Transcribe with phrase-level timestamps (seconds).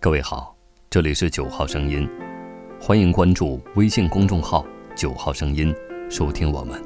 [0.00, 0.56] 各位好，
[0.88, 2.08] 这里是九号声音，
[2.80, 4.64] 欢迎关注微信公众号
[4.94, 5.74] “九号声音”，
[6.08, 6.80] 收听我们。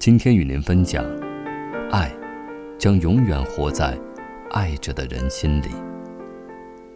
[0.00, 1.04] 今天与您分享，
[1.92, 2.12] 爱
[2.76, 3.96] 将永远活在
[4.50, 5.68] 爱着的人心里。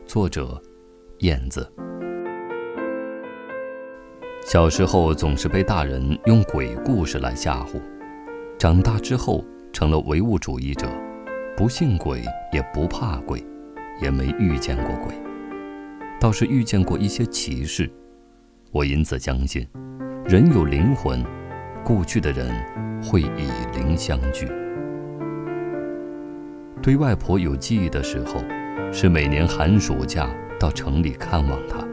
[0.05, 0.61] 作者：
[1.21, 1.73] 燕子。
[4.45, 7.81] 小时候总是被大人用鬼故事来吓唬，
[8.59, 10.89] 长大之后成了唯物主义者，
[11.57, 13.41] 不信鬼也不怕鬼。
[14.01, 15.15] 也没遇见过鬼，
[16.21, 17.91] 倒是遇见过一些奇事。
[18.71, 19.67] 我因此相信，
[20.27, 21.25] 人有灵魂，
[21.85, 22.53] 故去的人
[23.03, 24.49] 会以灵相聚。
[26.81, 28.43] 对外婆有记忆的时候，
[28.93, 31.85] 是每年寒暑假到城里看望她。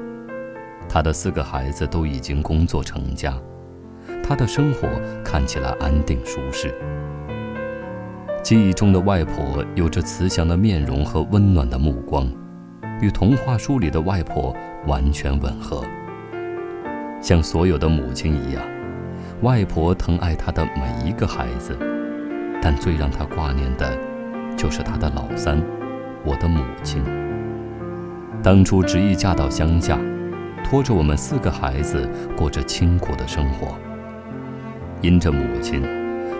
[0.87, 3.37] 她的四个孩子都已经工作成家，
[4.23, 4.87] 她的生活
[5.23, 6.73] 看起来安定舒适。
[8.45, 12.31] 记忆中的外婆有着慈祥的面容和温暖的目光，
[13.01, 15.83] 与童话书里的外婆完全吻合。
[17.19, 18.63] 像所有的母亲一样，
[19.41, 21.75] 外婆疼爱她的每一个孩子，
[22.61, 23.97] 但最让她挂念的，
[24.55, 25.59] 就是她的老三，
[26.23, 27.03] 我的母亲。
[28.43, 29.97] 当初执意嫁到乡下，
[30.63, 33.75] 拖着我们四个孩子过着清苦的生活，
[35.01, 35.81] 因着母亲。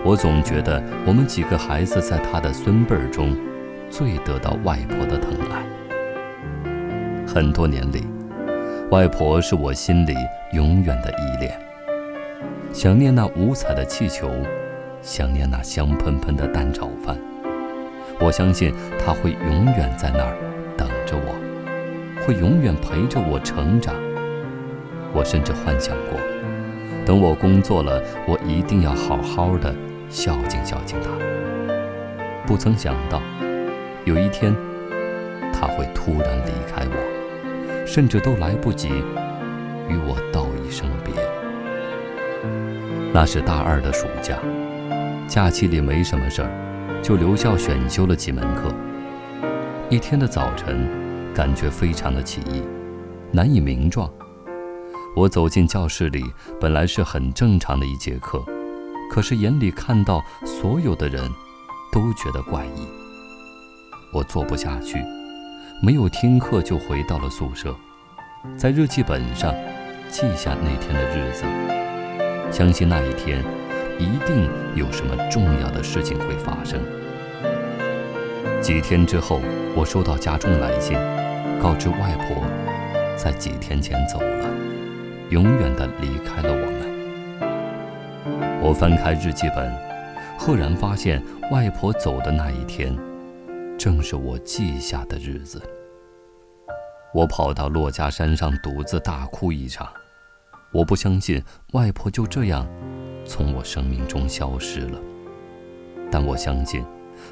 [0.06, 3.36] 我总觉得我们几个孩子在他的孙辈儿中，
[3.90, 5.66] 最得到外婆的疼爱。
[7.26, 8.06] 很多年里，
[8.92, 10.14] 外婆是我心里
[10.54, 11.60] 永远的依恋。
[12.72, 14.30] 想念那五彩的气球，
[15.02, 17.18] 想念那香喷喷的蛋炒饭。
[18.20, 18.72] 我相信
[19.04, 20.38] 她会永远在那儿
[20.78, 21.34] 等着我，
[22.24, 23.96] 会永远陪着我成长。
[25.14, 26.20] 我甚至幻想过，
[27.08, 29.74] 等我工作了，我一定要好好的。
[30.16, 31.10] 孝敬孝敬他，
[32.48, 33.22] 不曾想到，
[34.06, 34.56] 有一天
[35.52, 38.88] 他会突然离开我，甚至都来不及
[39.90, 41.14] 与我道一声别。
[43.14, 44.38] 那是大二的暑假，
[45.28, 48.74] 假期里没什么事儿，就留校选修了几门课。
[49.90, 50.88] 一天的早晨，
[51.34, 52.64] 感觉非常的奇异，
[53.34, 54.10] 难以名状。
[55.14, 56.24] 我走进教室里，
[56.58, 58.42] 本来是很正常的一节课。
[59.10, 61.32] 可是眼里看到所有的人，
[61.92, 62.88] 都觉得怪异。
[64.14, 65.04] 我坐不下去，
[65.82, 67.76] 没有听课就回到了宿舍，
[68.58, 69.54] 在日记本上
[70.10, 71.44] 记下那天的日子，
[72.52, 73.44] 相信那一天
[74.00, 76.80] 一定有什么重要的事情会发生。
[78.62, 79.42] 几天之后，
[79.76, 80.98] 我收到家中来信，
[81.62, 82.44] 告知外婆
[83.18, 84.50] 在几天前走了，
[85.30, 86.95] 永远的离开了我们。
[88.62, 89.72] 我翻开日记本，
[90.40, 91.22] 赫然发现
[91.52, 92.96] 外婆走的那一天，
[93.78, 95.62] 正是我记下的日子。
[97.14, 99.88] 我跑到珞珈山上，独自大哭一场。
[100.74, 101.42] 我不相信
[101.74, 102.68] 外婆就这样
[103.24, 105.00] 从我生命中消失了，
[106.12, 106.84] 但我相信，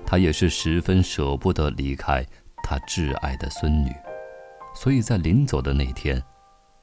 [0.05, 2.25] 她也是十分舍不得离开
[2.63, 3.91] 她挚爱的孙女，
[4.75, 6.23] 所以在临走的那天，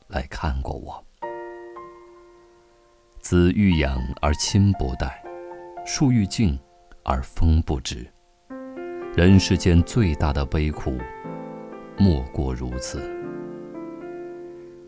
[0.09, 1.03] 来看过我。
[3.21, 5.23] 子欲养而亲不待，
[5.85, 6.59] 树欲静
[7.05, 8.07] 而风不止。
[9.15, 10.97] 人世间最大的悲苦，
[11.99, 13.01] 莫过如此。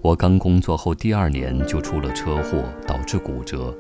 [0.01, 3.77] 我刚工作后第二年就出了车祸，导致骨折。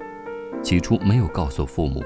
[0.62, 2.04] 起初没有告诉父母，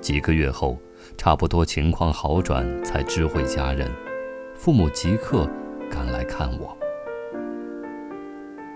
[0.00, 0.76] 几个月后，
[1.16, 3.88] 差不多情况好转，才知会家人。
[4.56, 5.48] 父母即刻
[5.88, 6.76] 赶来看我。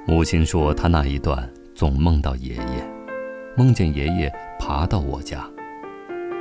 [0.06, 1.52] 母亲说，她那一段。
[1.74, 2.88] 总梦到爷爷，
[3.56, 5.44] 梦见爷爷爬到我家，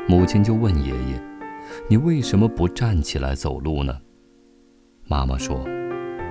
[0.07, 1.19] 母亲就问爷爷
[1.89, 3.97] ：“你为什么不站起来走路呢？”
[5.09, 5.65] 妈妈说：“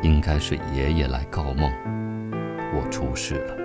[0.03, 1.69] 应该是爷爷来告梦，
[2.77, 3.57] 我出事了。”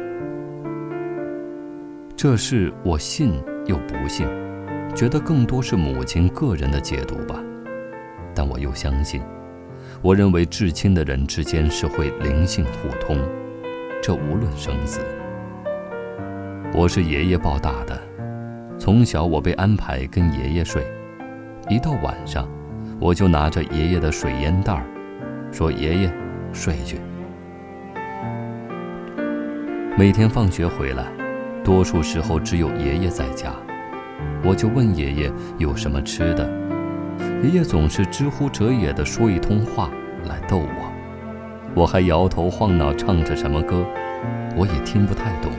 [2.18, 3.32] 这事我信
[3.68, 4.26] 又不信，
[4.96, 7.40] 觉得更多是母亲个人的解读吧。
[8.34, 9.22] 但我又相信，
[10.02, 13.20] 我认为至亲的人之间是会灵性互通，
[14.02, 15.00] 这无论生死。
[16.74, 18.00] 我是爷爷抱大的，
[18.78, 20.86] 从小我被安排跟爷爷睡，
[21.70, 22.48] 一到晚上，
[23.00, 24.84] 我就拿着爷爷的水烟袋儿，
[25.52, 26.12] 说：“爷爷，
[26.52, 26.98] 睡去。”
[29.98, 31.06] 每天放学回来，
[31.64, 33.52] 多数时候只有爷爷在家，
[34.44, 36.48] 我就问爷爷有什么吃的，
[37.44, 39.90] 爷爷总是知乎者也的说一通话
[40.26, 40.92] 来逗我，
[41.74, 43.84] 我还摇头晃脑唱着什么歌，
[44.56, 45.52] 我也听不太懂。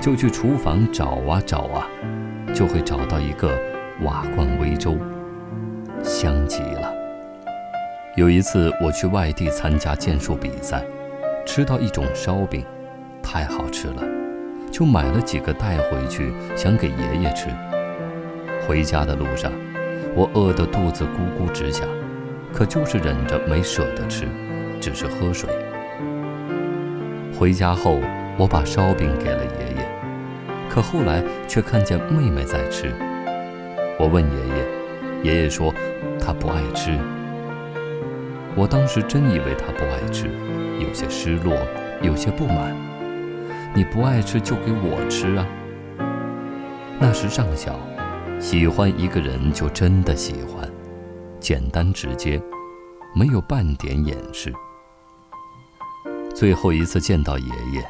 [0.00, 1.86] 就去厨房找啊找啊，
[2.54, 3.58] 就会找到一个
[4.02, 4.96] 瓦罐煨粥，
[6.02, 6.94] 香极了。
[8.16, 10.82] 有一次我去外地参加剑术比赛，
[11.44, 12.64] 吃到一种烧饼，
[13.22, 14.02] 太好吃了，
[14.70, 17.48] 就买了几个带回去，想给爷爷吃。
[18.66, 19.52] 回家的路上，
[20.14, 21.86] 我饿得肚子咕咕直响，
[22.52, 24.26] 可就是忍着没舍得吃，
[24.80, 25.48] 只是喝水。
[27.38, 28.00] 回家后，
[28.36, 29.77] 我把烧饼给了爷爷，
[30.68, 32.94] 可后来却看见妹妹在吃。
[33.98, 35.74] 我问爷爷，爷爷说
[36.20, 36.98] 他不爱吃。
[38.54, 40.28] 我当时真以为他不爱吃，
[40.78, 41.54] 有些失落，
[42.02, 42.76] 有些不满。
[43.74, 45.46] 你不爱吃就给我吃啊！
[47.00, 47.78] 那时尚小。
[48.40, 50.70] 喜欢一个人就真的喜欢，
[51.40, 52.40] 简单直接，
[53.12, 54.52] 没有半点掩饰。
[56.36, 57.84] 最后一次见到爷爷，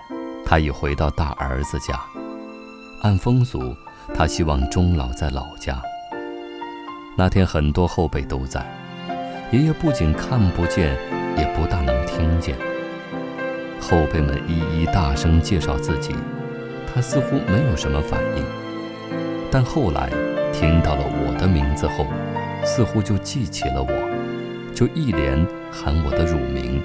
[0.47, 2.01] 他已回到大儿子家。
[3.01, 3.77] 按风俗，
[4.15, 5.81] 他希望终老在老家。
[7.17, 8.65] 那天很多后辈都在，
[9.51, 10.97] 爷爷不仅看不见，
[11.37, 12.57] 也不大能听见。
[13.81, 16.15] 后辈们一一大声介绍自己，
[16.93, 18.45] 他似乎没有什么反应。
[19.51, 20.11] 但后来。
[20.51, 22.07] 听到了我的名字后，
[22.65, 26.83] 似乎就记起了我，就一连喊我的乳名，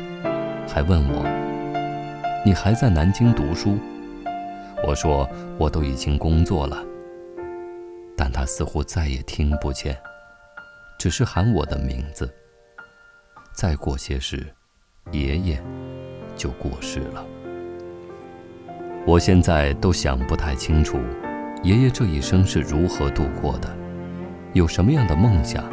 [0.68, 1.26] 还问我
[2.46, 3.80] ：“你还在南京读书？”
[4.86, 5.28] 我说
[5.58, 6.84] ：“我都已经工作了。”
[8.16, 9.98] 但他似乎再也听不见，
[11.00, 12.32] 只是喊我的名字。
[13.54, 14.46] 再过些时，
[15.12, 15.62] 爷爷
[16.36, 17.26] 就过世了。
[19.06, 21.00] 我现在都想不太清楚。
[21.64, 23.70] 爷爷这一生是如何度过的？
[24.54, 25.64] 有什么样的梦想？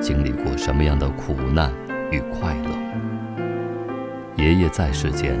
[0.00, 1.72] 经历过什么样的苦难
[2.10, 2.70] 与快乐？
[4.36, 5.38] 爷爷在世间，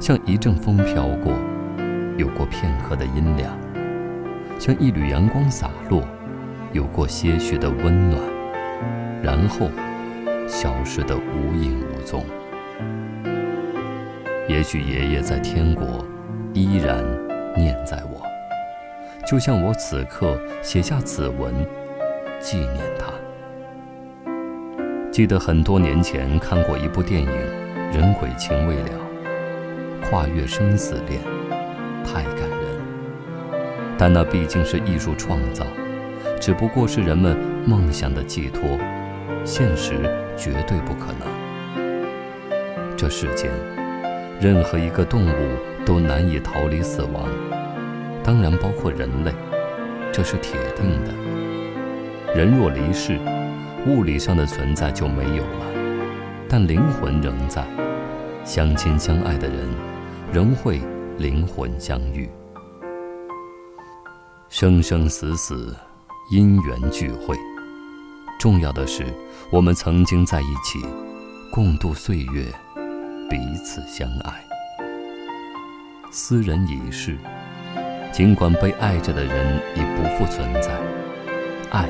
[0.00, 1.32] 像一阵风飘过，
[2.16, 3.50] 有过片刻的阴凉；
[4.58, 6.02] 像一缕阳光洒落，
[6.72, 8.20] 有过些许的温暖，
[9.22, 9.70] 然后
[10.46, 12.24] 消失得无影无踪。
[14.48, 16.04] 也许爷爷在天国，
[16.52, 17.04] 依然
[17.56, 18.20] 念在我。
[19.26, 21.54] 就像我此刻写下此文，
[22.40, 23.06] 纪念他。
[25.12, 27.28] 记得很多年前看过一部电影
[27.96, 28.90] 《人鬼情未了》，
[30.08, 31.20] 跨越生死恋，
[32.04, 32.58] 太感人。
[33.98, 35.66] 但那毕竟是艺术创造，
[36.40, 37.36] 只不过是人们
[37.66, 38.78] 梦想的寄托，
[39.44, 39.94] 现实
[40.36, 41.28] 绝对不可能。
[42.96, 43.50] 这世间，
[44.40, 45.34] 任何一个动物
[45.84, 47.28] 都难以逃离死亡。
[48.22, 49.32] 当然包括人类，
[50.12, 51.12] 这是铁定的。
[52.34, 53.18] 人若离世，
[53.86, 55.66] 物理上的存在就没有了，
[56.48, 57.64] 但灵魂仍在。
[58.44, 59.68] 相亲相爱的人，
[60.32, 60.80] 仍会
[61.20, 62.26] 灵魂相遇。
[64.48, 65.76] 生生死死，
[66.30, 67.36] 因缘聚会。
[68.38, 69.04] 重要的是，
[69.52, 70.80] 我们曾经在一起，
[71.52, 72.46] 共度岁月，
[73.28, 74.42] 彼此相爱。
[76.10, 77.18] 斯人已逝。
[78.10, 80.72] 尽管被爱着的人已不复存在，
[81.70, 81.86] 爱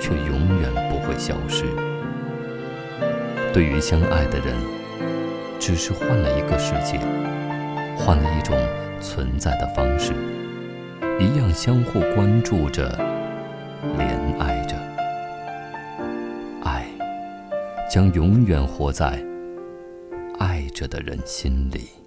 [0.00, 1.64] 却永远不会消失。
[3.52, 4.56] 对于相爱的人，
[5.60, 6.98] 只是换了一个世界，
[8.04, 8.58] 换了一种
[9.00, 10.12] 存在的方式，
[11.20, 12.90] 一样相互关注着，
[13.96, 14.76] 怜爱着。
[16.64, 16.84] 爱
[17.88, 19.24] 将永远活在
[20.40, 22.01] 爱着的人心里。